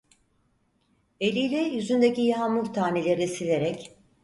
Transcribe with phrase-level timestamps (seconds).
[1.19, 3.97] Eliyle yüzündeki yağmur tanelerini silerek: